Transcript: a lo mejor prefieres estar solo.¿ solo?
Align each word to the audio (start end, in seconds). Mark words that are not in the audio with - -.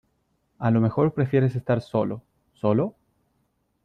a 0.57 0.71
lo 0.71 0.81
mejor 0.81 1.13
prefieres 1.13 1.55
estar 1.55 1.79
solo.¿ 1.79 2.23
solo? 2.55 2.95